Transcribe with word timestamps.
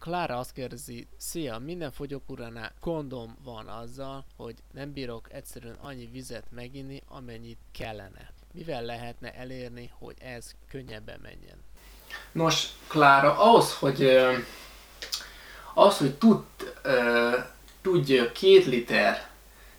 Klára 0.00 0.38
azt 0.38 0.52
kérdezi, 0.52 1.08
szia, 1.16 1.58
minden 1.58 1.92
fogyókúránál 1.92 2.72
kondom 2.80 3.36
van 3.44 3.68
azzal, 3.68 4.24
hogy 4.36 4.54
nem 4.72 4.92
bírok 4.92 5.32
egyszerűen 5.32 5.76
annyi 5.80 6.06
vizet 6.12 6.44
meginni, 6.50 7.02
amennyit 7.08 7.58
kellene. 7.72 8.32
Mivel 8.52 8.82
lehetne 8.82 9.34
elérni, 9.34 9.90
hogy 9.98 10.16
ez 10.20 10.52
könnyebben 10.70 11.20
menjen? 11.22 11.62
Nos, 12.32 12.68
Klára, 12.86 13.38
ahhoz, 13.38 13.74
hogy 13.74 14.18
ahhoz, 15.74 15.96
hogy 15.98 16.14
tud, 16.14 16.44
uh, 16.84 17.44
tudj 17.82 18.20
két 18.32 18.66
liter 18.66 19.28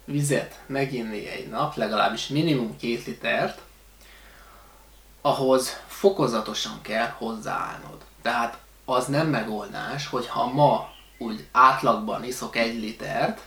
vizet 0.06 0.64
meginni 0.66 1.28
egy 1.28 1.48
nap, 1.48 1.76
legalábbis 1.76 2.28
minimum 2.28 2.78
két 2.78 3.06
litert, 3.06 3.62
ahhoz 5.22 5.70
fokozatosan 5.88 6.82
kell 6.82 7.08
hozzáállnod. 7.08 8.06
Tehát 8.22 8.58
az 8.92 9.05
nem 9.05 9.28
megoldás, 9.28 10.08
hogy 10.08 10.28
ha 10.28 10.46
ma 10.46 10.89
úgy 11.18 11.48
átlagban 11.52 12.23
iszok 12.23 12.55
egy 12.55 12.80
litert, 12.80 13.41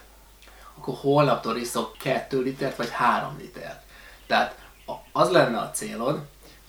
akkor 0.79 0.95
holnaptól 1.01 1.57
iszok 1.57 1.97
kettő 1.99 2.43
litert, 2.43 2.77
vagy 2.77 2.91
három 2.91 3.37
litert. 3.39 3.83
Tehát 4.27 4.59
az 5.13 5.31
lenne 5.31 5.59
a 5.59 5.71
célod, 5.71 6.21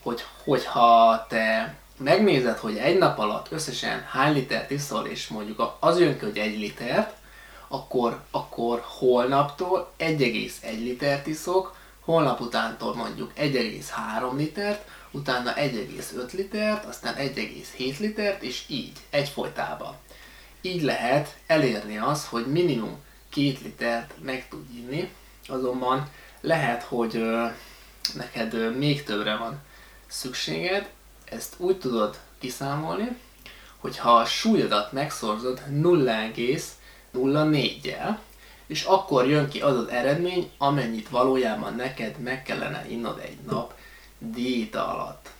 hogy, 0.02 0.24
hogyha 0.44 1.26
te 1.28 1.74
megnézed, 1.96 2.58
hogy 2.58 2.76
egy 2.76 2.98
nap 2.98 3.18
alatt 3.18 3.52
összesen 3.52 4.04
hány 4.10 4.32
litert 4.32 4.70
iszol, 4.70 5.06
és 5.06 5.28
mondjuk 5.28 5.76
az 5.80 6.00
jön 6.00 6.18
ki, 6.18 6.24
hogy 6.24 6.38
egy 6.38 6.58
litert, 6.58 7.14
akkor, 7.68 8.20
akkor 8.30 8.84
holnaptól 8.98 9.92
1,1 9.98 10.78
litert 10.78 11.26
iszok, 11.26 11.76
holnap 12.00 12.40
utántól 12.40 12.94
mondjuk 12.94 13.32
1,3 13.36 14.36
litert, 14.36 14.88
utána 15.16 15.54
1,5 15.54 16.32
litert, 16.32 16.84
aztán 16.84 17.14
1,7 17.14 17.98
litert, 17.98 18.42
és 18.42 18.64
így, 18.68 18.92
egyfolytában. 19.10 19.96
Így 20.60 20.82
lehet 20.82 21.36
elérni 21.46 21.98
az, 21.98 22.26
hogy 22.26 22.46
minimum 22.46 22.98
2 23.28 23.56
litert 23.62 24.14
meg 24.22 24.48
tud 24.48 24.64
inni, 24.74 25.10
azonban 25.48 26.10
lehet, 26.40 26.82
hogy 26.82 27.24
neked 28.14 28.76
még 28.76 29.02
többre 29.02 29.36
van 29.36 29.62
szükséged, 30.06 30.90
ezt 31.24 31.54
úgy 31.56 31.78
tudod 31.78 32.18
kiszámolni, 32.38 33.16
hogy 33.76 33.98
ha 33.98 34.16
a 34.16 34.24
súlyodat 34.24 34.92
megszorzod 34.92 35.62
0,04-jel, 35.70 38.16
és 38.66 38.82
akkor 38.82 39.28
jön 39.28 39.48
ki 39.48 39.60
az 39.60 39.76
az 39.76 39.88
eredmény, 39.88 40.50
amennyit 40.58 41.08
valójában 41.08 41.74
neked 41.74 42.18
meg 42.18 42.42
kellene 42.42 42.86
innod 42.88 43.18
egy 43.18 43.38
nap 43.46 43.74
diéta 44.32 44.82
alatt. 44.88 45.35